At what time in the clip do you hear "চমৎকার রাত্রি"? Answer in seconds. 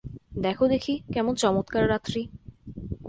1.35-2.21